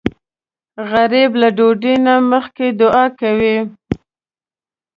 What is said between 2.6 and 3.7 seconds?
دعا کوي